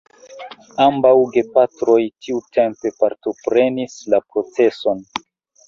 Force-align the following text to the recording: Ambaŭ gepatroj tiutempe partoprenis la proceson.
Ambaŭ 0.85 1.11
gepatroj 1.35 1.99
tiutempe 2.29 2.93
partoprenis 3.03 4.01
la 4.15 4.25
proceson. 4.33 5.09